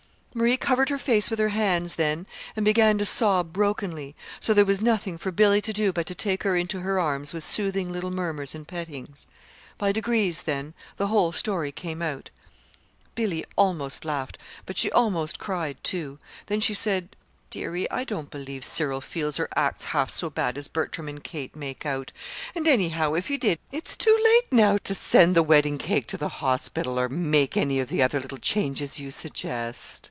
[0.33, 4.63] _"Marie covered her face with her hands then and began to sob brokenly; so there
[4.63, 7.91] was nothing for Billy to do but to take her into her arms with soothing
[7.91, 9.27] little murmurs and pettings.
[9.77, 12.29] By degrees, then, the whole story came out.
[13.13, 16.17] Billy almost laughed but she almost cried, too.
[16.45, 17.13] Then she said:
[17.49, 21.57] "Dearie, I don't believe Cyril feels or acts half so bad as Bertram and Kate
[21.57, 22.13] make out,
[22.55, 26.07] and, anyhow, if he did, it's too late now to to send the wedding cake
[26.07, 29.97] to the hospital, or make any other of the little changes you suggest."